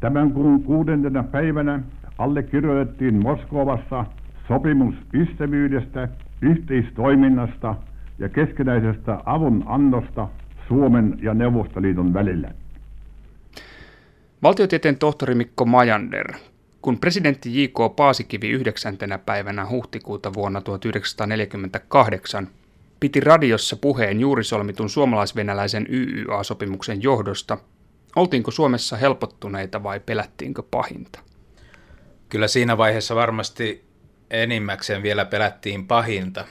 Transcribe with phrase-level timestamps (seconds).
[0.00, 1.80] Tämän kuun kuudentena päivänä
[2.18, 4.04] allekirjoitettiin Moskovassa
[4.48, 6.08] sopimus ystävyydestä,
[6.42, 7.74] yhteistoiminnasta
[8.18, 10.28] ja keskinäisestä avun annosta
[10.68, 12.50] Suomen ja Neuvostoliiton välillä.
[14.42, 16.32] Valtiotieteen tohtori Mikko Majander,
[16.82, 17.96] kun presidentti J.K.
[17.96, 18.96] Paasikivi 9.
[19.26, 22.48] päivänä huhtikuuta vuonna 1948
[23.00, 27.58] piti radiossa puheen juuri solmitun suomalais-venäläisen YYA-sopimuksen johdosta,
[28.16, 31.20] oltiinko Suomessa helpottuneita vai pelättiinkö pahinta?
[32.28, 33.84] Kyllä siinä vaiheessa varmasti
[34.30, 36.44] enimmäkseen vielä pelättiin pahinta.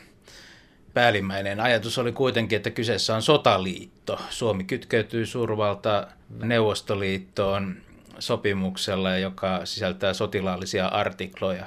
[0.93, 4.19] Päällimmäinen ajatus oli kuitenkin, että kyseessä on sotaliitto.
[4.29, 7.75] Suomi kytkeytyy suurvalta Neuvostoliittoon
[8.19, 11.65] sopimuksella, joka sisältää sotilaallisia artikloja.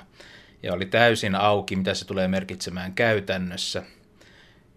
[0.62, 3.82] Ja oli täysin auki, mitä se tulee merkitsemään käytännössä.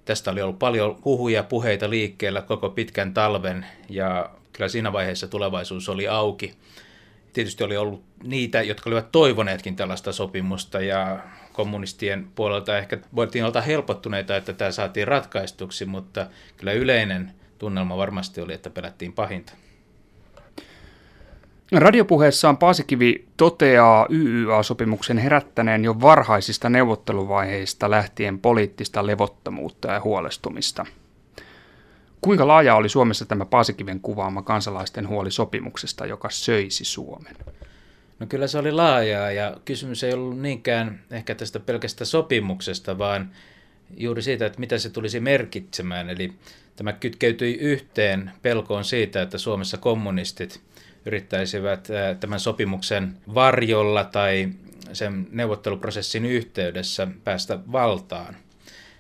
[0.06, 5.90] Tästä oli ollut paljon huhuja puheita liikkeellä koko pitkän talven ja kyllä siinä vaiheessa tulevaisuus
[5.90, 6.56] oli auki
[7.36, 11.20] tietysti oli ollut niitä, jotka olivat toivoneetkin tällaista sopimusta ja
[11.54, 18.42] kommunistien puolelta ehkä voitiin olla helpottuneita, että tämä saatiin ratkaistuksi, mutta kyllä yleinen tunnelma varmasti
[18.42, 19.54] oli, että pelättiin pahinta.
[21.72, 30.86] Radiopuheessaan Paasikivi toteaa YYA-sopimuksen herättäneen jo varhaisista neuvotteluvaiheista lähtien poliittista levottomuutta ja huolestumista–
[32.26, 37.36] Kuinka laaja oli Suomessa tämä Paasikiven kuvaama kansalaisten huoli sopimuksesta, joka söisi Suomen?
[38.20, 43.32] No kyllä se oli laajaa ja kysymys ei ollut niinkään ehkä tästä pelkästä sopimuksesta, vaan
[43.98, 46.10] juuri siitä, että mitä se tulisi merkitsemään.
[46.10, 46.34] Eli
[46.76, 50.62] tämä kytkeytyi yhteen pelkoon siitä, että Suomessa kommunistit
[51.06, 51.88] yrittäisivät
[52.20, 54.50] tämän sopimuksen varjolla tai
[54.94, 58.36] sen neuvotteluprosessin yhteydessä päästä valtaan.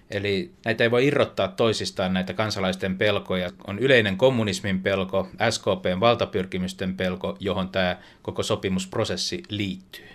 [0.09, 3.50] Eli näitä ei voi irrottaa toisistaan näitä kansalaisten pelkoja.
[3.67, 10.06] On yleinen kommunismin pelko, SKPn valtapyrkimysten pelko, johon tämä koko sopimusprosessi liittyy.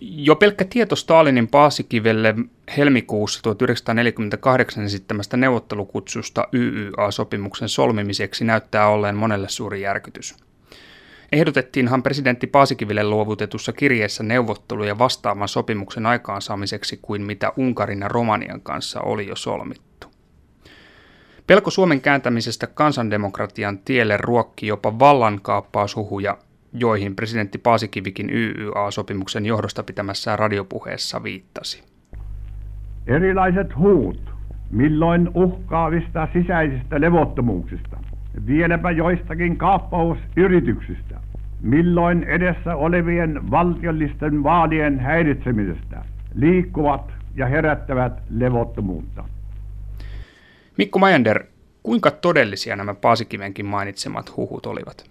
[0.00, 2.34] Jo pelkkä tieto Stalinin Paasikivelle
[2.76, 10.34] helmikuussa 1948 esittämästä neuvottelukutsusta YYA-sopimuksen solmimiseksi näyttää olleen monelle suuri järkytys.
[11.32, 19.00] Ehdotettiinhan presidentti Paasikiville luovutetussa kirjeessä neuvotteluja vastaavan sopimuksen aikaansaamiseksi kuin mitä Unkarin ja Romanian kanssa
[19.00, 20.08] oli jo solmittu.
[21.46, 26.38] Pelko Suomen kääntämisestä kansandemokratian tielle ruokki jopa vallankaappaushuhuja,
[26.72, 31.82] joihin presidentti Paasikivikin YYA-sopimuksen johdosta pitämässään radiopuheessa viittasi.
[33.06, 34.30] Erilaiset huut,
[34.70, 37.96] milloin uhkaavista sisäisistä levottomuuksista,
[38.46, 41.20] vieläpä joistakin kaappausyrityksistä,
[41.60, 46.04] milloin edessä olevien valtiollisten vaalien häiritsemisestä,
[46.34, 49.24] liikkuvat ja herättävät levottomuutta.
[50.78, 51.44] Mikko Majander,
[51.82, 55.10] kuinka todellisia nämä Paasikivenkin mainitsemat huhut olivat?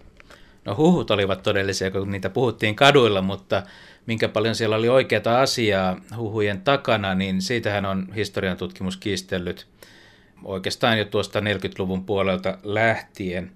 [0.64, 3.62] No huhut olivat todellisia, kun niitä puhuttiin kaduilla, mutta
[4.06, 9.66] minkä paljon siellä oli oikeata asiaa huhujen takana, niin siitähän on historian tutkimus kiistellyt
[10.44, 13.52] oikeastaan jo tuosta 40-luvun puolelta lähtien.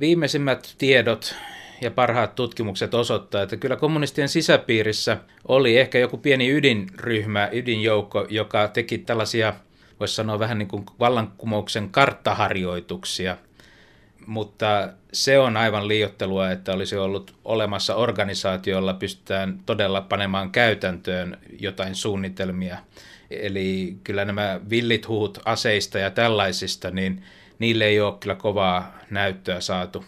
[0.00, 1.34] Viimeisimmät tiedot
[1.80, 5.16] ja parhaat tutkimukset osoittaa, että kyllä kommunistien sisäpiirissä
[5.48, 9.54] oli ehkä joku pieni ydinryhmä, ydinjoukko, joka teki tällaisia,
[10.00, 13.36] voisi sanoa vähän niin kuin vallankumouksen karttaharjoituksia.
[14.26, 21.38] Mutta se on aivan liiottelua, että olisi ollut olemassa organisaatio, jolla pystytään todella panemaan käytäntöön
[21.60, 22.78] jotain suunnitelmia.
[23.30, 27.22] Eli kyllä nämä villit huut aseista ja tällaisista, niin
[27.58, 30.04] niille ei ole kyllä kovaa näyttöä saatu.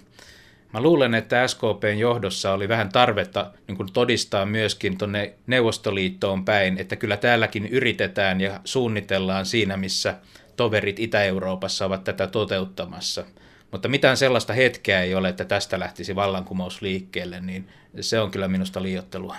[0.73, 6.79] Mä luulen, että SKPn johdossa oli vähän tarvetta niin kuin todistaa myöskin tuonne Neuvostoliittoon päin,
[6.79, 10.15] että kyllä täälläkin yritetään ja suunnitellaan siinä, missä
[10.57, 13.25] toverit Itä-Euroopassa ovat tätä toteuttamassa.
[13.71, 17.69] Mutta mitään sellaista hetkeä ei ole, että tästä lähtisi vallankumous liikkeelle, niin
[18.01, 19.37] se on kyllä minusta liiottelua.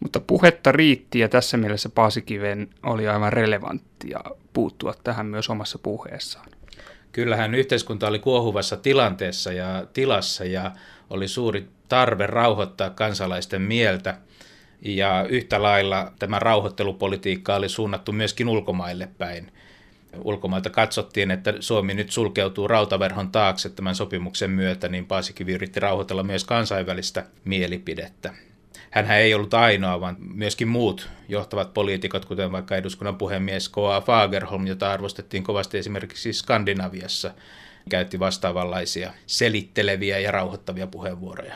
[0.00, 4.20] Mutta puhetta riitti ja tässä mielessä Paasikiven oli aivan relevanttia
[4.52, 6.48] puuttua tähän myös omassa puheessaan.
[7.12, 10.72] Kyllähän yhteiskunta oli kuohuvassa tilanteessa ja tilassa ja
[11.10, 14.18] oli suuri tarve rauhoittaa kansalaisten mieltä.
[14.82, 19.52] Ja yhtä lailla tämä rauhoittelupolitiikka oli suunnattu myöskin ulkomaille päin.
[20.24, 26.22] Ulkomailta katsottiin, että Suomi nyt sulkeutuu rautaverhon taakse tämän sopimuksen myötä, niin Paasikivi yritti rauhoitella
[26.22, 28.34] myös kansainvälistä mielipidettä
[29.04, 34.00] hän ei ollut ainoa, vaan myöskin muut johtavat poliitikot, kuten vaikka eduskunnan puhemies K.A.
[34.00, 37.30] Fagerholm, jota arvostettiin kovasti esimerkiksi Skandinaviassa,
[37.90, 41.54] käytti vastaavanlaisia selitteleviä ja rauhoittavia puheenvuoroja.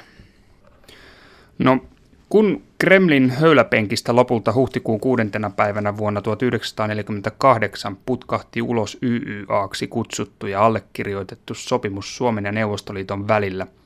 [1.59, 1.85] No,
[2.29, 11.55] kun Kremlin höyläpenkistä lopulta huhtikuun kuudentena päivänä vuonna 1948 putkahti ulos YYAksi kutsuttu ja allekirjoitettu
[11.55, 13.67] sopimus Suomen ja Neuvostoliiton välillä–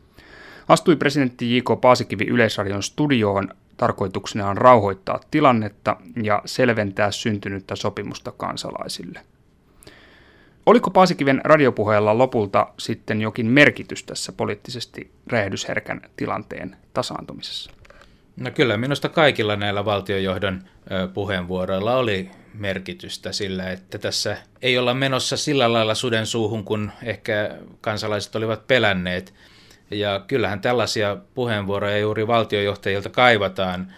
[0.69, 1.81] Astui presidentti J.K.
[1.81, 9.21] Paasikivi Yleisradion studioon tarkoituksena on rauhoittaa tilannetta ja selventää syntynyttä sopimusta kansalaisille.
[10.67, 17.71] Oliko Paasikiven radiopuheella lopulta sitten jokin merkitys tässä poliittisesti räjähdysherkän tilanteen tasaantumisessa?
[18.37, 20.63] No kyllä, minusta kaikilla näillä valtiojohdon
[21.15, 27.59] puheenvuoroilla oli merkitystä sillä, että tässä ei olla menossa sillä lailla suden suuhun, kun ehkä
[27.81, 29.35] kansalaiset olivat pelänneet.
[29.91, 33.93] Ja kyllähän tällaisia puheenvuoroja juuri valtiojohtajilta kaivataan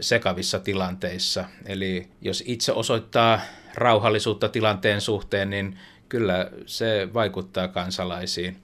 [0.00, 1.44] sekavissa tilanteissa.
[1.66, 3.40] Eli jos itse osoittaa
[3.74, 5.78] rauhallisuutta tilanteen suhteen, niin
[6.08, 8.56] kyllä se vaikuttaa kansalaisiin.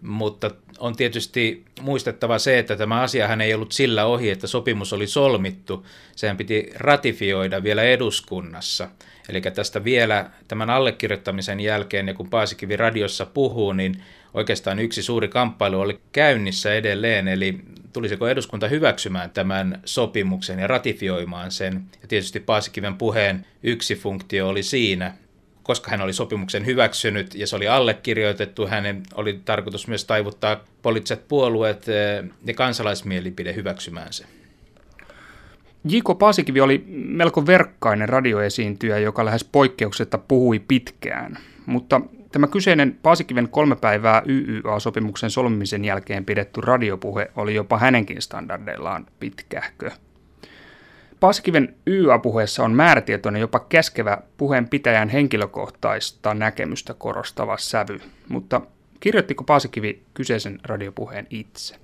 [0.00, 5.06] Mutta on tietysti muistettava se, että tämä asiahan ei ollut sillä ohi, että sopimus oli
[5.06, 5.86] solmittu.
[6.16, 8.88] Sehän piti ratifioida vielä eduskunnassa.
[9.28, 14.02] Eli tästä vielä tämän allekirjoittamisen jälkeen, ja kun Paasikivi radiossa puhuu, niin
[14.36, 17.60] oikeastaan yksi suuri kamppailu oli käynnissä edelleen, eli
[17.92, 21.82] tulisiko eduskunta hyväksymään tämän sopimuksen ja ratifioimaan sen.
[22.02, 25.14] Ja tietysti Paasikiven puheen yksi funktio oli siinä,
[25.62, 31.28] koska hän oli sopimuksen hyväksynyt ja se oli allekirjoitettu, hänen oli tarkoitus myös taivuttaa poliittiset
[31.28, 34.24] puolueet eh, ja kansalaismielipide hyväksymään se.
[35.88, 36.18] J.K.
[36.18, 42.00] Paasikivi oli melko verkkainen radioesiintyjä, joka lähes poikkeuksetta puhui pitkään, mutta
[42.36, 49.90] tämä kyseinen Paasikiven kolme päivää YYA-sopimuksen solmimisen jälkeen pidetty radiopuhe oli jopa hänenkin standardeillaan pitkähkö.
[51.20, 58.60] Paasikiven YA-puheessa on määrätietoinen jopa käskevä puheen pitäjän henkilökohtaista näkemystä korostava sävy, mutta
[59.00, 61.76] kirjoittiko Paasikivi kyseisen radiopuheen itse?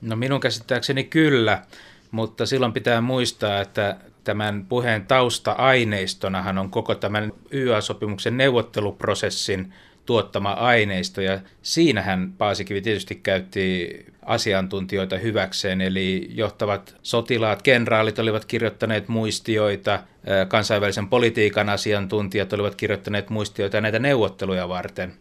[0.00, 1.62] No minun käsittääkseni kyllä,
[2.10, 9.72] mutta silloin pitää muistaa, että tämän puheen tausta-aineistonahan on koko tämän YA-sopimuksen neuvotteluprosessin
[10.06, 13.90] tuottama aineisto, ja siinähän Paasikivi tietysti käytti
[14.22, 20.00] asiantuntijoita hyväkseen, eli johtavat sotilaat, kenraalit olivat kirjoittaneet muistioita,
[20.48, 25.12] kansainvälisen politiikan asiantuntijat olivat kirjoittaneet muistioita näitä neuvotteluja varten,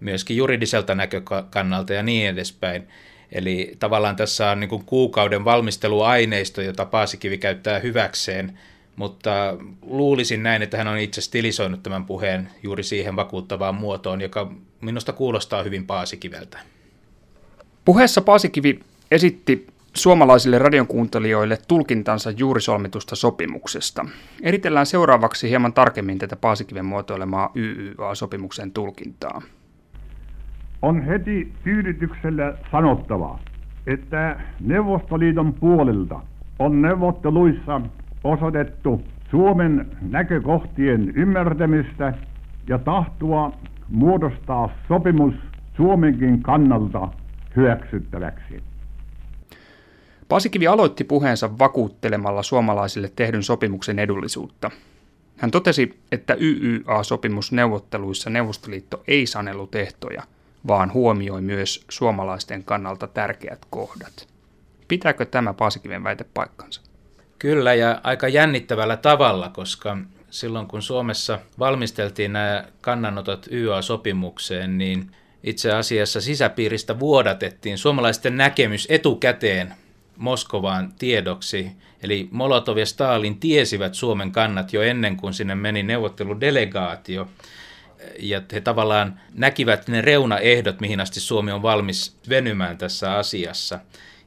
[0.00, 2.88] myöskin juridiselta näkökannalta ja niin edespäin.
[3.32, 8.58] Eli tavallaan tässä on niin kuin kuukauden valmisteluaineisto, jota Paasikivi käyttää hyväkseen,
[8.96, 14.52] mutta luulisin näin, että hän on itse stilisoinut tämän puheen juuri siihen vakuuttavaan muotoon, joka
[14.80, 16.58] minusta kuulostaa hyvin Paasikiveltä.
[17.84, 18.80] Puheessa Paasikivi
[19.10, 24.06] esitti suomalaisille radionkuuntelijoille tulkintansa juuri solmitusta sopimuksesta.
[24.42, 29.42] Eritellään seuraavaksi hieman tarkemmin tätä Paasikiven muotoilemaa YYA-sopimuksen tulkintaa.
[30.82, 33.38] On heti tyydytyksellä sanottava,
[33.86, 36.20] että Neuvostoliiton puolelta
[36.58, 37.80] on neuvotteluissa
[38.24, 42.14] osoitettu Suomen näkökohtien ymmärtämistä
[42.68, 43.52] ja tahtoa
[43.88, 45.34] muodostaa sopimus
[45.76, 47.08] Suomenkin kannalta
[47.56, 48.62] hyväksyttäväksi.
[50.28, 54.70] Paasikivi aloitti puheensa vakuuttelemalla suomalaisille tehdyn sopimuksen edullisuutta.
[55.36, 60.22] Hän totesi, että YYA-sopimusneuvotteluissa Neuvostoliitto ei sanellut ehtoja,
[60.66, 64.28] vaan huomioi myös suomalaisten kannalta tärkeät kohdat.
[64.88, 66.80] Pitääkö tämä Paasikiven väite paikkansa?
[67.38, 69.96] Kyllä ja aika jännittävällä tavalla, koska
[70.30, 75.10] silloin kun Suomessa valmisteltiin nämä kannanotot YA-sopimukseen, niin
[75.44, 79.74] itse asiassa sisäpiiristä vuodatettiin suomalaisten näkemys etukäteen
[80.16, 81.70] Moskovaan tiedoksi.
[82.02, 87.28] Eli Molotov ja Stalin tiesivät Suomen kannat jo ennen kuin sinne meni neuvotteludelegaatio.
[88.18, 93.78] Ja he tavallaan näkivät ne reunaehdot, mihin asti Suomi on valmis venymään tässä asiassa.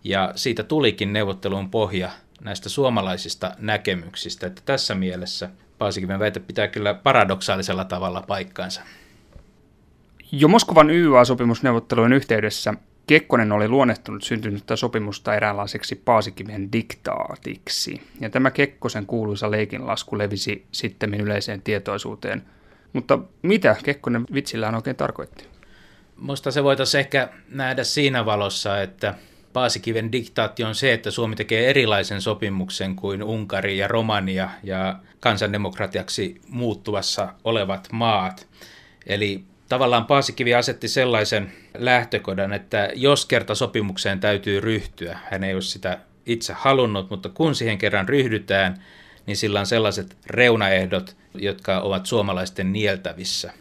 [0.04, 2.10] Ja siitä tulikin neuvottelun pohja
[2.42, 4.48] näistä suomalaisista näkemyksistä.
[4.48, 8.82] Että tässä mielessä Paasikiven väite pitää kyllä paradoksaalisella tavalla paikkaansa.
[10.32, 12.74] Jo Moskovan YYA-sopimusneuvottelujen yhteydessä
[13.08, 21.14] Kekkonen oli luonnehtunut syntynyttä sopimusta eräänlaiseksi Paasikiven diktaatiksi, ja tämä Kekkosen kuuluisa leikinlasku levisi sitten
[21.14, 22.44] yleiseen tietoisuuteen.
[22.94, 25.48] Mutta mitä Kekkonen vitsillään oikein tarkoitti?
[26.18, 29.16] Musta se voitaisiin ehkä nähdä siinä valossa, että
[29.54, 36.42] Paasikiven diktaatti on se, että Suomi tekee erilaisen sopimuksen kuin Unkari ja Romania ja kansandemokratiaksi
[36.50, 38.48] muuttuvassa olevat maat.
[39.08, 45.62] Eli tavallaan Paasikivi asetti sellaisen lähtökohdan, että jos kerta sopimukseen täytyy ryhtyä, hän ei ole
[45.62, 48.84] sitä itse halunnut, mutta kun siihen kerran ryhdytään,
[49.26, 53.54] niin sillä on sellaiset reunaehdot, jotka ovat suomalaisten nieltävissä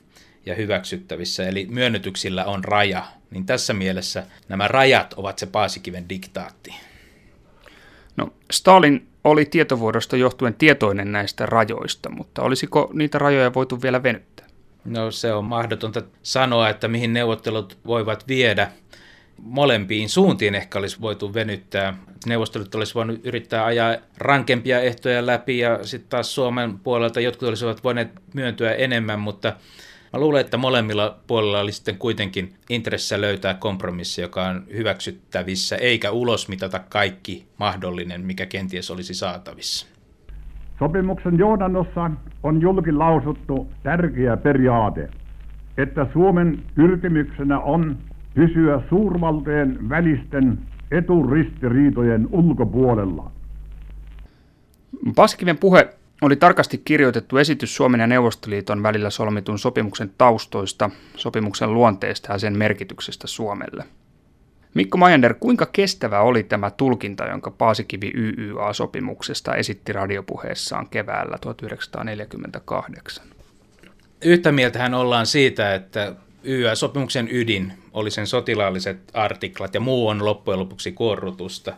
[0.47, 6.75] ja hyväksyttävissä, eli myönnytyksillä on raja, niin tässä mielessä nämä rajat ovat se Paasikiven diktaatti.
[8.17, 14.47] No, Stalin oli tietovuodosta johtuen tietoinen näistä rajoista, mutta olisiko niitä rajoja voitu vielä venyttää?
[14.85, 18.73] No se on mahdotonta sanoa, että mihin neuvottelut voivat viedä.
[19.43, 21.95] Molempiin suuntiin ehkä olisi voitu venyttää.
[22.27, 27.85] Neuvostelut olisi voinut yrittää ajaa rankempia ehtoja läpi ja sitten taas Suomen puolelta jotkut olisivat
[27.85, 29.53] voineet myöntyä enemmän, mutta
[30.13, 36.11] Mä luulen, että molemmilla puolilla oli sitten kuitenkin intressissä löytää kompromissi, joka on hyväksyttävissä, eikä
[36.11, 39.87] ulos mitata kaikki mahdollinen, mikä kenties olisi saatavissa.
[40.79, 42.11] Sopimuksen johdannossa
[42.43, 45.09] on julkilausuttu tärkeä periaate,
[45.79, 47.99] että Suomen pyrkimyksenä on
[48.35, 50.59] pysyä suurvaltojen välisten
[50.91, 53.33] eturistiriitojen ulkopuolella.
[55.17, 55.89] Paskiven puhe
[56.23, 62.59] oli tarkasti kirjoitettu esitys Suomen ja Neuvostoliiton välillä solmitun sopimuksen taustoista, sopimuksen luonteesta ja sen
[62.59, 63.85] merkityksestä Suomelle.
[64.75, 73.27] Mikko Majander, kuinka kestävä oli tämä tulkinta, jonka Paasikivi YYA-sopimuksesta esitti radiopuheessaan keväällä 1948?
[74.25, 80.61] Yhtä mieltähän ollaan siitä, että YYA-sopimuksen ydin oli sen sotilaalliset artiklat ja muu on loppujen
[80.61, 81.75] lopuksi kuorrutusta.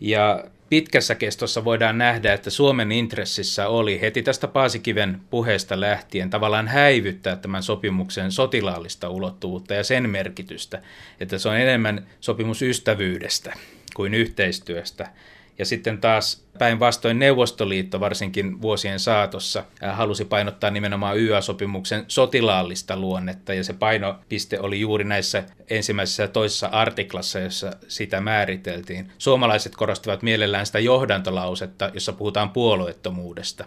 [0.00, 6.68] Ja pitkässä kestossa voidaan nähdä, että Suomen intressissä oli heti tästä Paasikiven puheesta lähtien tavallaan
[6.68, 10.82] häivyttää tämän sopimuksen sotilaallista ulottuvuutta ja sen merkitystä,
[11.20, 13.52] että se on enemmän sopimus ystävyydestä
[13.94, 15.08] kuin yhteistyöstä–
[15.58, 23.64] ja sitten taas päinvastoin Neuvostoliitto varsinkin vuosien saatossa halusi painottaa nimenomaan YA-sopimuksen sotilaallista luonnetta ja
[23.64, 29.12] se painopiste oli juuri näissä ensimmäisessä ja toisessa artiklassa, jossa sitä määriteltiin.
[29.18, 33.64] Suomalaiset korostivat mielellään sitä johdantolausetta, jossa puhutaan puolueettomuudesta.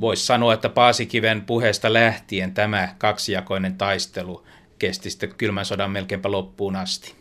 [0.00, 4.46] Voisi sanoa, että Paasikiven puheesta lähtien tämä kaksijakoinen taistelu
[4.78, 7.14] kesti sitten kylmän sodan melkeinpä loppuun asti.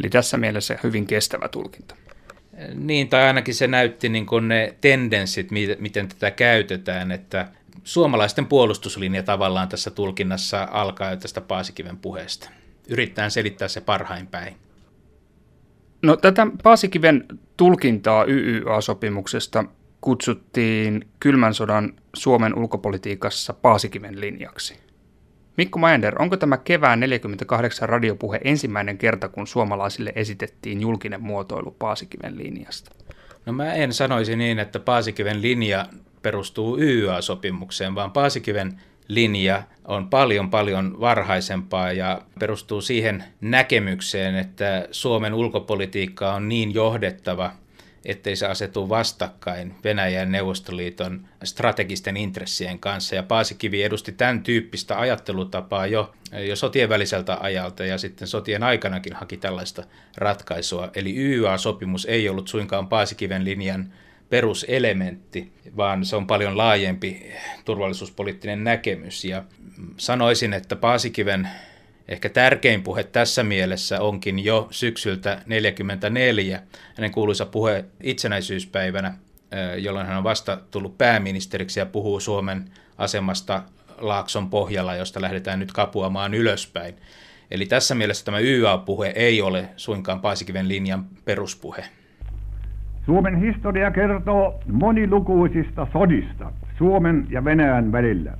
[0.00, 1.96] Eli tässä mielessä hyvin kestävä tulkinta.
[2.74, 7.48] Niin, tai ainakin se näytti niin kuin ne tendenssit, miten tätä käytetään, että
[7.84, 12.50] suomalaisten puolustuslinja tavallaan tässä tulkinnassa alkaa jo tästä Paasikiven puheesta.
[12.88, 14.56] Yritetään selittää se parhain päin.
[16.02, 17.24] No tätä Paasikiven
[17.56, 19.64] tulkintaa YYA-sopimuksesta
[20.00, 24.91] kutsuttiin kylmän sodan Suomen ulkopolitiikassa Paasikiven linjaksi.
[25.56, 32.38] Mikko Maender, onko tämä kevään 48 radiopuhe ensimmäinen kerta, kun suomalaisille esitettiin julkinen muotoilu Paasikiven
[32.38, 32.90] linjasta?
[33.46, 35.86] No mä en sanoisi niin, että Paasikiven linja
[36.22, 45.34] perustuu YYA-sopimukseen, vaan Paasikiven linja on paljon paljon varhaisempaa ja perustuu siihen näkemykseen, että Suomen
[45.34, 47.52] ulkopolitiikka on niin johdettava,
[48.04, 53.14] ettei se asetu vastakkain Venäjän Neuvostoliiton strategisten intressien kanssa.
[53.14, 56.12] Ja Paasikivi edusti tämän tyyppistä ajattelutapaa jo,
[56.48, 59.84] jo sotien väliseltä ajalta ja sitten sotien aikanakin haki tällaista
[60.16, 60.90] ratkaisua.
[60.94, 63.92] Eli YYA-sopimus ei ollut suinkaan Paasikiven linjan
[64.30, 67.32] peruselementti, vaan se on paljon laajempi
[67.64, 69.24] turvallisuuspoliittinen näkemys.
[69.24, 69.44] Ja
[69.96, 71.48] sanoisin, että Paasikiven
[72.08, 76.60] Ehkä tärkein puhe tässä mielessä onkin jo syksyltä 1944,
[76.96, 79.14] hänen kuuluisa puhe itsenäisyyspäivänä,
[79.78, 82.64] jolloin hän on vasta tullut pääministeriksi ja puhuu Suomen
[82.98, 83.62] asemasta
[83.98, 86.94] Laakson pohjalla, josta lähdetään nyt kapuamaan ylöspäin.
[87.50, 91.84] Eli tässä mielessä tämä YA-puhe ei ole suinkaan Paasikiven linjan peruspuhe.
[93.06, 98.38] Suomen historia kertoo monilukuisista sodista Suomen ja Venäjän välillä.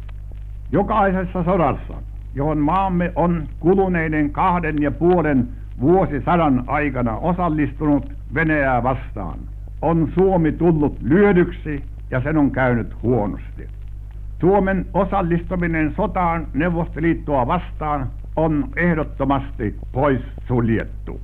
[0.73, 5.49] Jokaisessa sodassa johon maamme on kuluneiden kahden ja puolen
[5.81, 9.39] vuosisadan aikana osallistunut Venäjää vastaan,
[9.83, 13.69] on Suomi tullut lyödyksi ja sen on käynyt huonosti.
[14.41, 21.21] Suomen osallistuminen sotaan Neuvostoliittoa vastaan on ehdottomasti pois suljettu.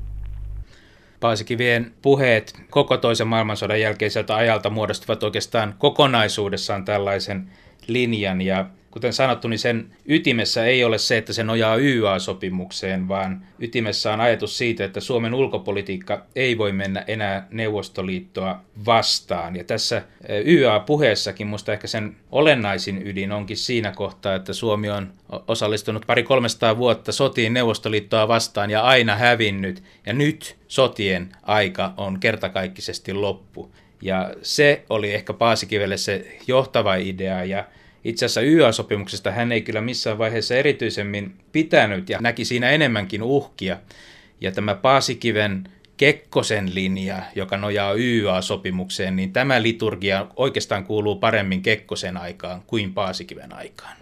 [1.20, 7.48] Paasikivien puheet koko toisen maailmansodan jälkeiseltä ajalta muodostuvat oikeastaan kokonaisuudessaan tällaisen
[7.88, 13.46] linjan ja kuten sanottu, niin sen ytimessä ei ole se, että se nojaa YA-sopimukseen, vaan
[13.58, 19.56] ytimessä on ajatus siitä, että Suomen ulkopolitiikka ei voi mennä enää Neuvostoliittoa vastaan.
[19.56, 20.02] Ja tässä
[20.46, 25.12] YA-puheessakin musta ehkä sen olennaisin ydin onkin siinä kohtaa, että Suomi on
[25.48, 29.82] osallistunut pari 300 vuotta sotiin Neuvostoliittoa vastaan ja aina hävinnyt.
[30.06, 33.72] Ja nyt sotien aika on kertakaikkisesti loppu.
[34.02, 37.64] Ja se oli ehkä Paasikivelle se johtava idea ja
[38.04, 43.76] itse asiassa YA-sopimuksesta hän ei kyllä missään vaiheessa erityisemmin pitänyt ja näki siinä enemmänkin uhkia.
[44.40, 52.16] Ja tämä Paasikiven Kekkosen linja, joka nojaa YA-sopimukseen, niin tämä liturgia oikeastaan kuuluu paremmin Kekkosen
[52.16, 53.96] aikaan kuin Paasikiven aikaan.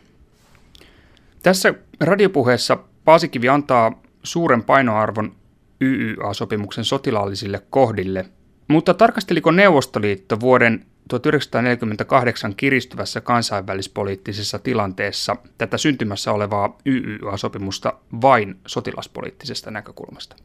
[1.42, 5.36] Tässä radiopuheessa Paasikivi antaa suuren painoarvon
[5.80, 8.26] YYA-sopimuksen sotilaallisille kohdille,
[8.68, 20.36] mutta tarkasteliko Neuvostoliitto vuoden 1948 kiristyvässä kansainvälispoliittisessa tilanteessa tätä syntymässä olevaa YYA-sopimusta vain sotilaspoliittisesta näkökulmasta?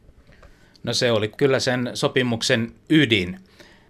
[0.82, 3.38] No se oli kyllä sen sopimuksen ydin,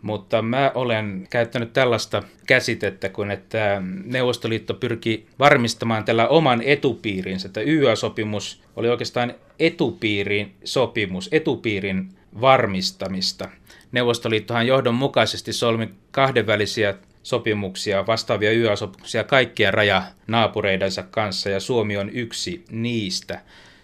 [0.03, 7.47] mutta mä olen käyttänyt tällaista käsitettä kuin, että Neuvostoliitto pyrki varmistamaan tällä oman etupiirinsä.
[7.47, 12.09] Että YYA-sopimus oli oikeastaan etupiirin sopimus, etupiirin
[12.41, 13.49] varmistamista.
[13.93, 23.41] Neuvostoliittohan johdonmukaisesti solmi kahdenvälisiä sopimuksia, vastaavia YA-sopimuksia kaikkien rajanaapureidensa kanssa ja Suomi on yksi niistä.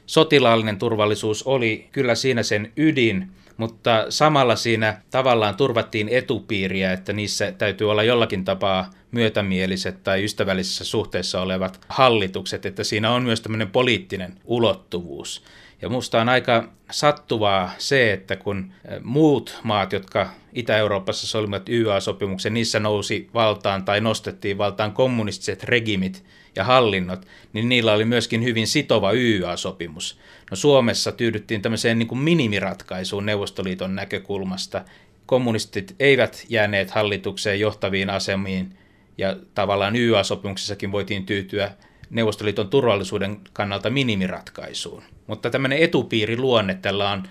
[0.07, 7.53] Sotilaallinen turvallisuus oli kyllä siinä sen ydin, mutta samalla siinä tavallaan turvattiin etupiiriä, että niissä
[7.53, 13.71] täytyy olla jollakin tapaa myötämieliset tai ystävällisessä suhteessa olevat hallitukset, että siinä on myös tämmöinen
[13.71, 15.45] poliittinen ulottuvuus.
[15.83, 18.73] Ja musta on aika sattuvaa se, että kun
[19.03, 26.25] muut maat, jotka Itä-Euroopassa solmivat YA-sopimuksen, niissä nousi valtaan tai nostettiin valtaan kommunistiset regimit
[26.57, 30.19] ja hallinnot, niin niillä oli myöskin hyvin sitova YA-sopimus.
[30.51, 34.85] No Suomessa tyydyttiin tämmöiseen niin kuin minimiratkaisuun Neuvostoliiton näkökulmasta.
[35.27, 38.79] Kommunistit eivät jääneet hallitukseen johtaviin asemiin
[39.19, 41.71] ja tavallaan YA-sopimuksessakin voitiin tyytyä
[42.11, 45.03] Neuvostoliiton turvallisuuden kannalta minimiratkaisuun.
[45.27, 47.23] Mutta tämmöinen etupiiriluonne tällä on,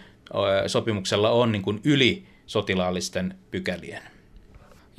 [0.68, 4.02] sopimuksella on niin kuin yli sotilaallisten pykälien.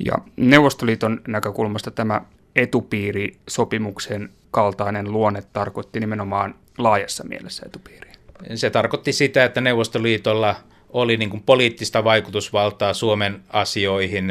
[0.05, 2.21] Ja Neuvostoliiton näkökulmasta tämä
[2.55, 8.13] etupiirisopimuksen kaltainen luonne tarkoitti nimenomaan laajassa mielessä etupiiriä.
[8.55, 10.55] Se tarkoitti sitä, että Neuvostoliitolla
[10.89, 14.27] oli niin kuin poliittista vaikutusvaltaa Suomen asioihin.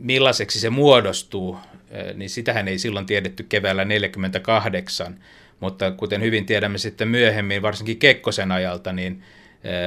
[0.00, 1.56] Millaiseksi se muodostuu,
[2.14, 5.18] niin sitähän ei silloin tiedetty keväällä 1948,
[5.60, 9.22] mutta kuten hyvin tiedämme sitten myöhemmin, varsinkin Kekkosen ajalta, niin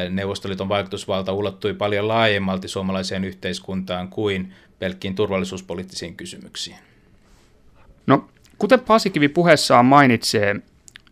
[0.09, 6.77] Neuvostoliiton vaikutusvalta ulottui paljon laajemmalti suomalaiseen yhteiskuntaan kuin pelkkiin turvallisuuspoliittisiin kysymyksiin.
[8.07, 10.55] No, kuten Pasikivi puheessaan mainitsee,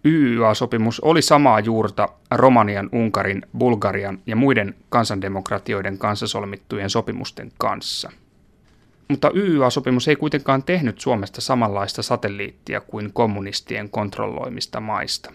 [0.06, 8.12] YYA-sopimus oli samaa juurta Romanian, Unkarin, Bulgarian ja muiden kansandemokratioiden kanssa solmittujen sopimusten kanssa–
[9.08, 15.34] mutta YYA-sopimus ei kuitenkaan tehnyt Suomesta samanlaista satelliittia kuin kommunistien kontrolloimista maista.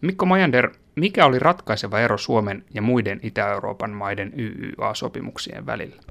[0.00, 6.02] Mikko Majander, mikä oli ratkaiseva ero Suomen ja muiden Itä-Euroopan maiden YYA-sopimuksien välillä?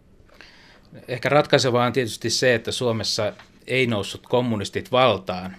[1.08, 3.34] Ehkä ratkaisevaa on tietysti se, että Suomessa
[3.67, 5.56] ei noussut kommunistit valtaan,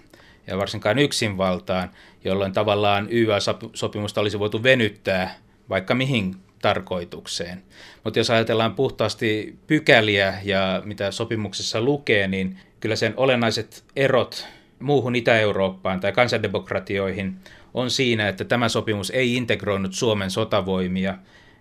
[0.46, 1.90] ja varsinkaan yksin valtaan,
[2.24, 5.34] jolloin tavallaan YYA-sopimusta olisi voitu venyttää
[5.68, 7.62] vaikka mihin tarkoitukseen.
[8.04, 14.46] Mutta jos ajatellaan puhtaasti pykäliä ja mitä sopimuksessa lukee, niin kyllä sen olennaiset erot
[14.80, 17.36] muuhun Itä-Eurooppaan tai kansandemokratioihin
[17.74, 21.14] on siinä, että tämä sopimus ei integroinut Suomen sotavoimia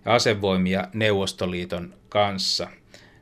[0.04, 2.68] ja asevoimia Neuvostoliiton kanssa.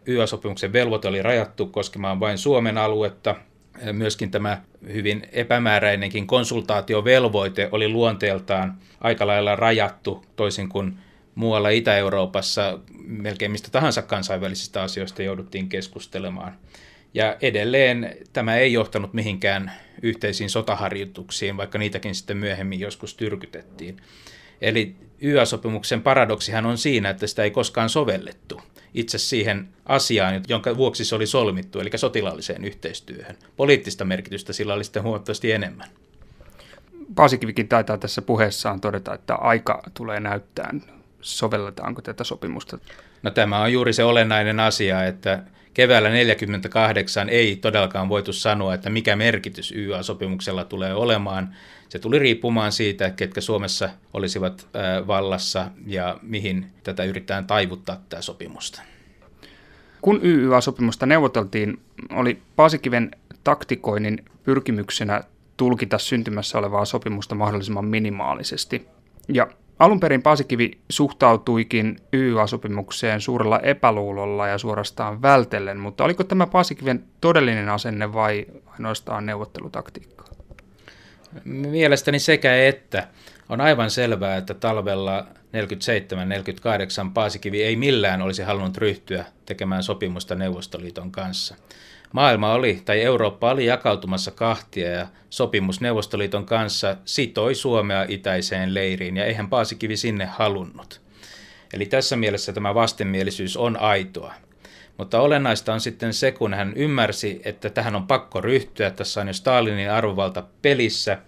[0.06, 3.36] YA-sopimuksen velvoite oli rajattu koskemaan vain Suomen aluetta.
[3.92, 4.62] Myöskin tämä
[4.92, 10.98] hyvin epämääräinenkin konsultaatiovelvoite oli luonteeltaan aika lailla rajattu, toisin kuin
[11.34, 16.58] muualla Itä-Euroopassa melkein mistä tahansa kansainvälisistä asioista jouduttiin keskustelemaan.
[17.14, 23.96] Ja edelleen tämä ei johtanut mihinkään yhteisiin sotaharjoituksiin, vaikka niitäkin sitten myöhemmin joskus tyrkytettiin.
[24.60, 28.60] Eli YA-sopimuksen paradoksihan on siinä, että sitä ei koskaan sovellettu
[28.94, 33.36] itse siihen asiaan, jonka vuoksi se oli solmittu, eli sotilaalliseen yhteistyöhön.
[33.56, 35.88] Poliittista merkitystä sillä oli sitten huomattavasti enemmän.
[37.14, 40.74] Paasikivikin taitaa tässä puheessaan todeta, että aika tulee näyttää
[41.20, 42.78] sovelletaanko tätä sopimusta?
[43.22, 45.42] No tämä on juuri se olennainen asia, että
[45.74, 51.56] keväällä 1948 ei todellakaan voitu sanoa, että mikä merkitys YA-sopimuksella tulee olemaan.
[51.88, 54.68] Se tuli riippumaan siitä, ketkä Suomessa olisivat
[55.06, 58.82] vallassa ja mihin tätä yritetään taivuttaa tätä sopimusta.
[60.00, 61.80] Kun YYA-sopimusta neuvoteltiin,
[62.10, 63.10] oli Paasikiven
[63.44, 65.24] taktikoinnin pyrkimyksenä
[65.56, 68.86] tulkita syntymässä olevaa sopimusta mahdollisimman minimaalisesti.
[69.28, 69.48] Ja
[69.80, 77.68] Alun perin Paasikivi suhtautuikin YYA-sopimukseen suurella epäluulolla ja suorastaan vältellen, mutta oliko tämä Paasikiven todellinen
[77.68, 80.26] asenne vai ainoastaan neuvottelutaktiikkaa?
[81.44, 83.08] Mielestäni sekä että.
[83.48, 91.12] On aivan selvää, että talvella 47-48 Paasikivi ei millään olisi halunnut ryhtyä tekemään sopimusta Neuvostoliiton
[91.12, 91.56] kanssa.
[92.12, 99.16] Maailma oli, tai Eurooppa oli jakautumassa kahtia ja sopimus Neuvostoliiton kanssa sitoi Suomea itäiseen leiriin
[99.16, 101.00] ja eihän Paasikivi sinne halunnut.
[101.72, 104.34] Eli tässä mielessä tämä vastenmielisyys on aitoa.
[104.98, 109.26] Mutta olennaista on sitten se, kun hän ymmärsi, että tähän on pakko ryhtyä, tässä on
[109.26, 111.18] jo Stalinin arvovalta pelissä,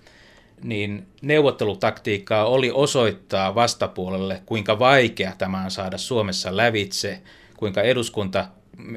[0.64, 7.22] niin neuvottelutaktiikkaa oli osoittaa vastapuolelle, kuinka vaikea tämä on saada Suomessa lävitse,
[7.57, 8.46] kuinka eduskunta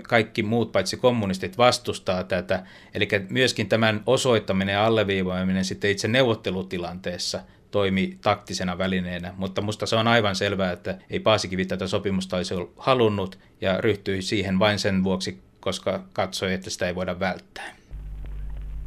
[0.04, 2.64] kaikki muut paitsi kommunistit vastustaa tätä.
[2.94, 7.40] Eli myöskin tämän osoittaminen ja alleviivaaminen sitten itse neuvottelutilanteessa
[7.72, 12.56] toimi taktisena välineenä, mutta musta se on aivan selvää, että ei Paasikivi tätä sopimusta olisi
[12.78, 17.76] halunnut ja ryhtyi siihen vain sen vuoksi, koska katsoi, että sitä ei voida välttää.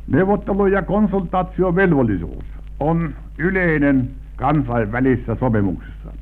[0.07, 2.45] Neuvottelu- ja konsultaatiovelvollisuus
[2.81, 6.13] on yleinen kansainvälisessä sopimuksessa.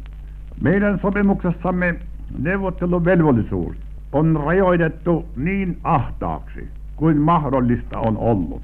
[0.61, 1.95] Meidän sopimuksessamme
[2.38, 3.77] neuvotteluvelvollisuus
[4.12, 8.62] on rajoitettu niin ahtaaksi kuin mahdollista on ollut.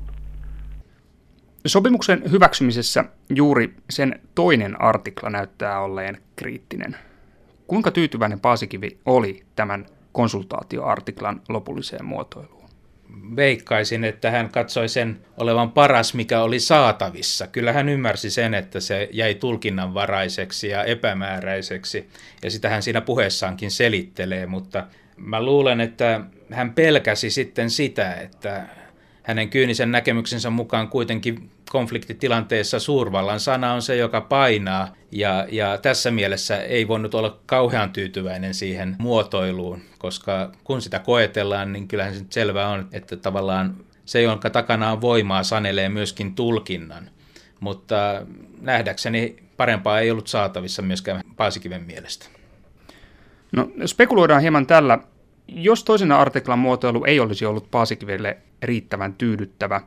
[1.67, 6.97] Sopimuksen hyväksymisessä juuri sen toinen artikla näyttää olleen kriittinen.
[7.67, 12.62] Kuinka tyytyväinen Paasikivi oli tämän konsultaatioartiklan lopulliseen muotoiluun?
[13.37, 17.47] Veikkaisin, että hän katsoi sen olevan paras, mikä oli saatavissa.
[17.47, 22.09] Kyllä hän ymmärsi sen, että se jäi tulkinnanvaraiseksi ja epämääräiseksi,
[22.43, 26.21] ja sitä hän siinä puheessaankin selittelee, mutta mä luulen, että
[26.51, 28.67] hän pelkäsi sitten sitä, että
[29.23, 36.11] hänen kyynisen näkemyksensä mukaan kuitenkin konfliktitilanteessa suurvallan sana on se, joka painaa, ja, ja tässä
[36.11, 42.25] mielessä ei voinut olla kauhean tyytyväinen siihen muotoiluun, koska kun sitä koetellaan, niin kyllähän se
[42.31, 47.11] selvää on, että tavallaan se, jonka takana on voimaa, sanelee myöskin tulkinnan.
[47.61, 48.27] Mutta
[48.61, 52.27] nähdäkseni parempaa ei ollut saatavissa myöskään Paasikiven mielestä.
[53.53, 54.99] No, spekuloidaan hieman tällä.
[55.55, 59.81] Jos toisena artiklan muotoilu ei olisi ollut Paasikivelle riittävän tyydyttävä,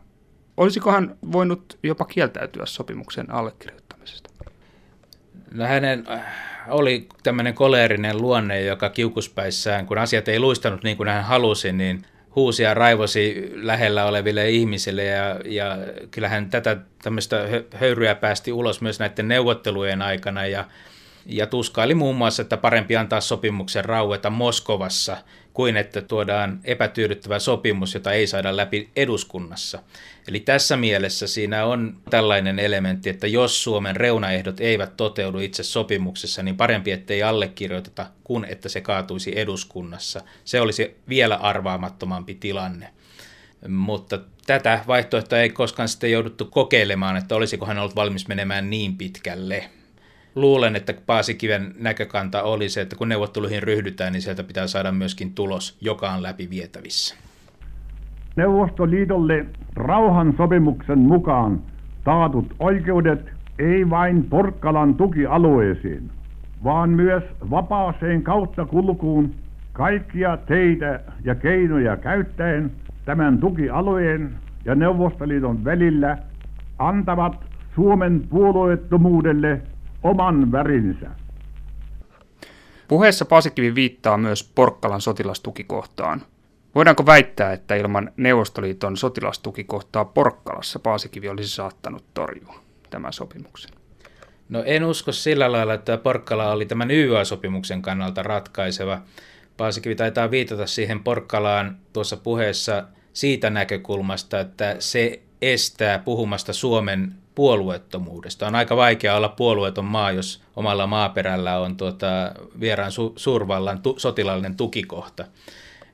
[0.57, 4.29] olisiko hän voinut jopa kieltäytyä sopimuksen allekirjoittamisesta?
[5.51, 6.21] No hänen äh,
[6.67, 12.05] oli tämmöinen koleerinen luonne, joka kiukuspäissään, kun asiat ei luistanut niin kuin hän halusi, niin
[12.35, 15.77] huusi ja raivosi lähellä oleville ihmisille ja, ja
[16.11, 20.65] kyllähän tätä tämmöistä höyryä päästi ulos myös näiden neuvottelujen aikana ja
[21.25, 25.17] ja tuskaili muun muassa, että parempi antaa sopimuksen raueta Moskovassa
[25.55, 29.79] kuin että tuodaan epätyydyttävä sopimus, jota ei saada läpi eduskunnassa.
[30.27, 36.43] Eli tässä mielessä siinä on tällainen elementti, että jos Suomen reunaehdot eivät toteudu itse sopimuksessa,
[36.43, 40.21] niin parempi, ettei allekirjoiteta kuin että se kaatuisi eduskunnassa.
[40.45, 42.89] Se olisi vielä arvaamattomampi tilanne.
[43.67, 48.97] Mutta tätä vaihtoehtoa ei koskaan sitten jouduttu kokeilemaan, että olisiko hän ollut valmis menemään niin
[48.97, 49.69] pitkälle
[50.35, 55.33] luulen, että Paasikiven näkökanta oli se, että kun neuvotteluihin ryhdytään, niin sieltä pitää saada myöskin
[55.33, 57.15] tulos, joka on läpi vietävissä.
[58.35, 59.45] Neuvostoliitolle
[59.75, 61.61] rauhan sopimuksen mukaan
[62.03, 63.25] taatut oikeudet
[63.59, 66.11] ei vain Porkkalan tukialueisiin,
[66.63, 69.35] vaan myös vapaaseen kautta kulkuun
[69.73, 72.71] kaikkia teitä ja keinoja käyttäen
[73.05, 76.17] tämän tukialueen ja Neuvostoliiton välillä
[76.79, 77.45] antavat
[77.75, 79.61] Suomen puolueettomuudelle
[80.05, 81.09] oman värinsä.
[82.87, 86.21] Puheessa Paasikivi viittaa myös Porkkalan sotilastukikohtaan.
[86.75, 93.71] Voidaanko väittää, että ilman Neuvostoliiton sotilastukikohtaa Porkkalassa Paasikivi olisi saattanut torjua tämän sopimuksen?
[94.49, 99.01] No en usko sillä lailla, että Porkkala oli tämän YA-sopimuksen kannalta ratkaiseva.
[99.57, 108.47] Paasikivi taitaa viitata siihen Porkkalaan tuossa puheessa siitä näkökulmasta, että se estää puhumasta Suomen puolueettomuudesta.
[108.47, 112.07] On aika vaikea olla puolueeton maa, jos omalla maaperällä on tuota,
[112.59, 115.25] vieraan su- suurvallan tu- sotilaallinen tukikohta.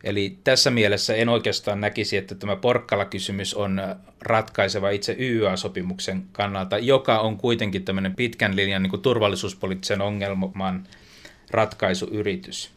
[0.04, 3.82] Eli tässä mielessä en oikeastaan näkisi, että tämä Porkkala-kysymys on
[4.22, 10.88] ratkaiseva itse YA-sopimuksen kannalta, joka on kuitenkin tämmöinen pitkän linjan niin turvallisuuspoliittisen ongelman
[11.52, 12.72] ratkaisuyritys.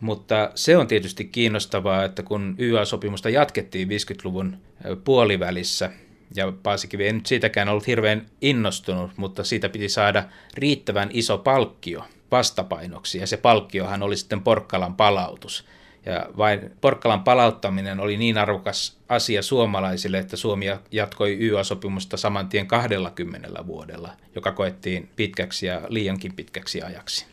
[0.00, 4.56] Mutta se on tietysti kiinnostavaa, että kun YA-sopimusta jatkettiin 50-luvun
[5.04, 5.90] puolivälissä,
[6.34, 12.04] ja Paasikivi ei nyt siitäkään ollut hirveän innostunut, mutta siitä piti saada riittävän iso palkkio
[12.30, 15.66] vastapainoksi, ja se palkkiohan oli sitten Porkkalan palautus.
[16.06, 22.66] Ja vain Porkkalan palauttaminen oli niin arvokas asia suomalaisille, että Suomi jatkoi YA-sopimusta saman tien
[22.66, 27.26] 20 vuodella, joka koettiin pitkäksi ja liiankin pitkäksi ajaksi.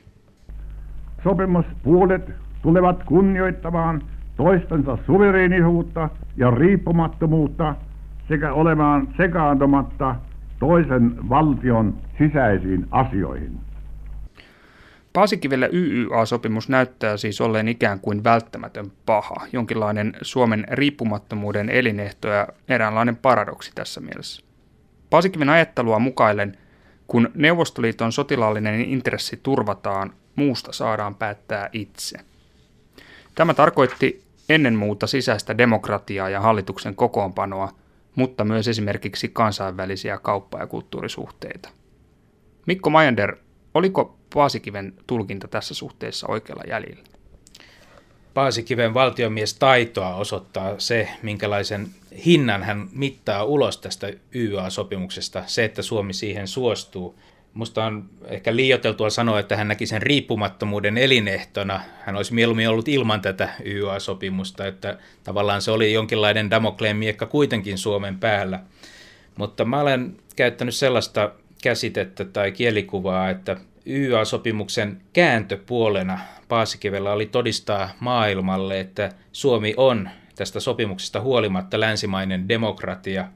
[1.23, 2.21] Sopimuspuolet
[2.62, 4.03] tulevat kunnioittamaan
[4.38, 7.75] toistensa suvereenisuutta ja riippumattomuutta
[8.27, 10.15] sekä olemaan sekaantumatta
[10.59, 13.59] toisen valtion sisäisiin asioihin.
[15.13, 23.15] Paasikivelle YYA-sopimus näyttää siis olleen ikään kuin välttämätön paha, jonkinlainen Suomen riippumattomuuden elinehto ja eräänlainen
[23.15, 24.43] paradoksi tässä mielessä.
[25.09, 26.57] Paasikiven ajattelua mukaillen,
[27.07, 32.17] kun Neuvostoliiton sotilaallinen intressi turvataan, muusta saadaan päättää itse.
[33.36, 37.69] Tämä tarkoitti ennen muuta sisäistä demokratiaa ja hallituksen kokoonpanoa–
[38.15, 41.69] mutta myös esimerkiksi kansainvälisiä kauppa- ja kulttuurisuhteita.
[42.65, 43.36] Mikko Majander,
[43.73, 47.04] oliko Paasikiven tulkinta tässä suhteessa oikealla jäljellä?
[48.34, 51.88] Paasikiven valtiomiestaitoa osoittaa se, minkälaisen
[52.26, 57.19] hinnan hän mittaa ulos tästä YA-sopimuksesta, se, että Suomi siihen suostuu.
[57.53, 61.79] Musta on ehkä liioteltua sanoa, että hän näki sen riippumattomuuden elinehtona.
[62.01, 67.77] Hän olisi mieluummin ollut ilman tätä YA-sopimusta, että tavallaan se oli jonkinlainen Damokleen miekka kuitenkin
[67.77, 68.59] Suomen päällä.
[69.37, 71.31] Mutta mä olen käyttänyt sellaista
[71.63, 81.21] käsitettä tai kielikuvaa, että YA-sopimuksen kääntöpuolena Paasikivellä oli todistaa maailmalle, että Suomi on tästä sopimuksesta
[81.21, 83.27] huolimatta länsimainen demokratia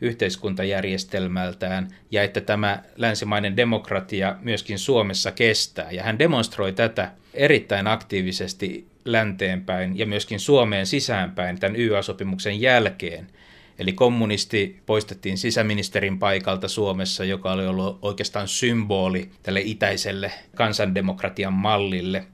[0.00, 5.90] yhteiskuntajärjestelmältään ja että tämä länsimainen demokratia myöskin Suomessa kestää.
[5.90, 13.26] Ja hän demonstroi tätä erittäin aktiivisesti länteenpäin ja myöskin Suomeen sisäänpäin tämän YA-sopimuksen jälkeen–
[13.78, 22.24] Eli kommunisti poistettiin sisäministerin paikalta Suomessa, joka oli ollut oikeastaan symboli tälle itäiselle kansandemokratian mallille.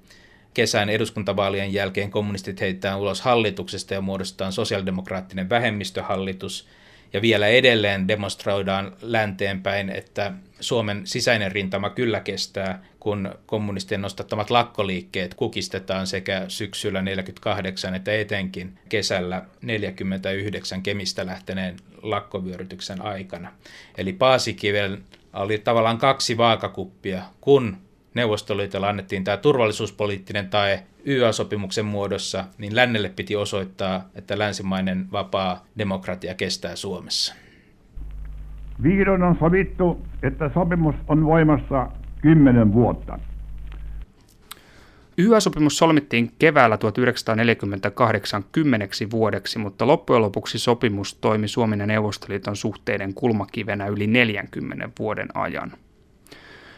[0.54, 6.68] Kesän eduskuntavaalien jälkeen kommunistit heitetään ulos hallituksesta ja muodostetaan sosiaalidemokraattinen vähemmistöhallitus–
[7.14, 15.34] ja vielä edelleen demonstroidaan länteenpäin, että Suomen sisäinen rintama kyllä kestää, kun kommunistien nostattamat lakkoliikkeet
[15.34, 23.52] kukistetaan sekä syksyllä 48 että etenkin kesällä 49 Kemistä lähteneen lakkovyörytyksen aikana.
[23.98, 27.76] Eli Paasikiven oli tavallaan kaksi vaakakuppia, kun
[28.14, 36.34] Neuvostoliitolla annettiin tämä turvallisuuspoliittinen tae YA-sopimuksen muodossa, niin lännelle piti osoittaa, että länsimainen vapaa demokratia
[36.34, 37.34] kestää Suomessa.
[38.82, 41.88] Vihdoin on sovittu, että sopimus on voimassa
[42.22, 43.18] kymmenen vuotta.
[45.18, 53.14] YA-sopimus solmittiin keväällä 1948 kymmeneksi vuodeksi, mutta loppujen lopuksi sopimus toimi Suomen ja Neuvostoliiton suhteiden
[53.14, 55.72] kulmakivenä yli 40 vuoden ajan.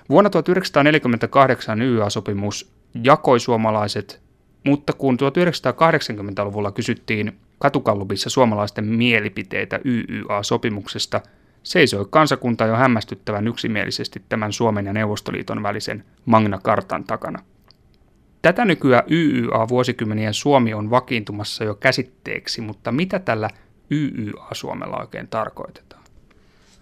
[0.09, 2.73] Vuonna 1948 YA-sopimus
[3.05, 4.21] jakoi suomalaiset,
[4.65, 11.21] mutta kun 1980-luvulla kysyttiin katukallupissa suomalaisten mielipiteitä YYA-sopimuksesta,
[11.63, 17.39] seisoi kansakunta jo hämmästyttävän yksimielisesti tämän Suomen ja Neuvostoliiton välisen Magna Kartan takana.
[18.43, 23.51] Tätä nykyään YYA-vuosikymmenien Suomi on vakiintumassa jo käsitteeksi, mutta mitä tällä
[23.91, 25.96] YYA-Suomella oikein tarkoitetaan?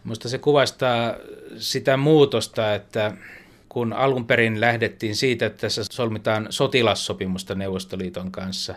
[0.04, 1.14] Minusta se kuvastaa
[1.56, 3.12] sitä muutosta, että
[3.68, 8.74] kun alun perin lähdettiin siitä, että tässä solmitaan sotilassopimusta Neuvostoliiton kanssa,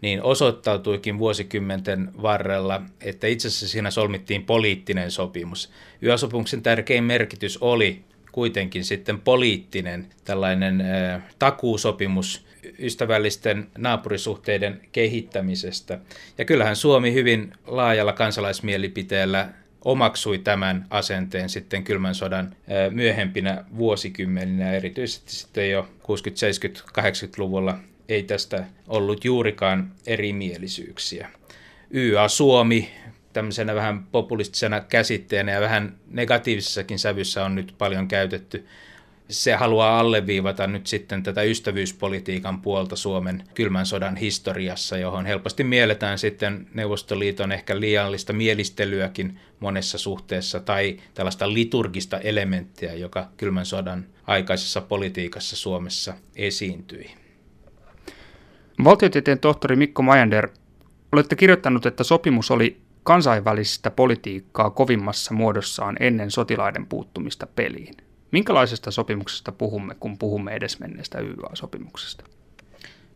[0.00, 5.70] niin osoittautuikin vuosikymmenten varrella, että itse asiassa siinä solmittiin poliittinen sopimus.
[6.02, 12.44] Yösopimuksen tärkein merkitys oli kuitenkin sitten poliittinen tällainen äh, takuusopimus
[12.78, 15.98] ystävällisten naapurisuhteiden kehittämisestä.
[16.38, 19.48] Ja kyllähän Suomi hyvin laajalla kansalaismielipiteellä
[19.84, 22.56] omaksui tämän asenteen sitten kylmän sodan
[22.90, 31.28] myöhempinä vuosikymmeninä, erityisesti sitten jo 60-, 70-, 80-luvulla ei tästä ollut juurikaan erimielisyyksiä.
[31.94, 32.90] YA Suomi
[33.32, 38.66] tämmöisenä vähän populistisena käsitteenä ja vähän negatiivisessakin sävyssä on nyt paljon käytetty
[39.28, 46.18] se haluaa alleviivata nyt sitten tätä ystävyyspolitiikan puolta Suomen kylmän sodan historiassa, johon helposti mielletään
[46.18, 54.80] sitten Neuvostoliiton ehkä liiallista mielistelyäkin monessa suhteessa tai tällaista liturgista elementtiä, joka kylmän sodan aikaisessa
[54.80, 57.10] politiikassa Suomessa esiintyi.
[58.84, 60.48] Valtiotieteen tohtori Mikko Majander,
[61.12, 67.96] olette kirjoittanut, että sopimus oli kansainvälistä politiikkaa kovimmassa muodossaan ennen sotilaiden puuttumista peliin.
[68.32, 72.24] Minkälaisesta sopimuksesta puhumme, kun puhumme edesmenneestä YA-sopimuksesta?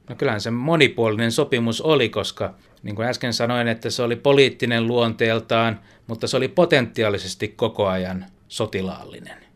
[0.08, 4.86] No kyllähän se monipuolinen sopimus oli, koska niin kuin äsken sanoin, että se oli poliittinen
[4.86, 9.46] luonteeltaan, mutta se oli potentiaalisesti koko ajan sotilaallinen.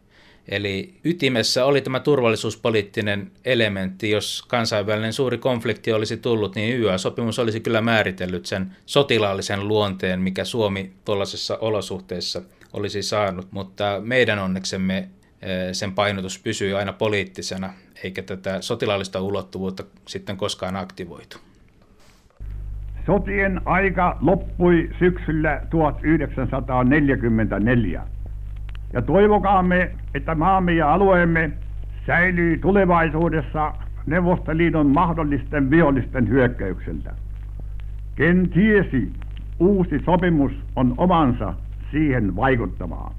[0.48, 4.10] Eli ytimessä oli tämä turvallisuuspoliittinen elementti.
[4.10, 10.44] Jos kansainvälinen suuri konflikti olisi tullut, niin YA-sopimus olisi kyllä määritellyt sen sotilaallisen luonteen, mikä
[10.44, 12.42] Suomi tuollaisessa olosuhteessa
[12.72, 13.52] olisi saanut.
[13.52, 15.08] Mutta meidän onneksemme
[15.72, 17.70] sen painotus pysyy aina poliittisena,
[18.04, 21.38] eikä tätä sotilaallista ulottuvuutta sitten koskaan aktivoitu.
[23.06, 28.02] Sotien aika loppui syksyllä 1944.
[28.92, 31.50] Ja toivokaamme, että maamme ja alueemme
[32.06, 33.72] säilyy tulevaisuudessa
[34.06, 37.14] Neuvostoliiton mahdollisten vihollisten hyökkäykseltä.
[38.14, 39.12] Ken tiesi,
[39.58, 41.54] uusi sopimus on omansa
[41.90, 43.14] siihen vaikuttamaan.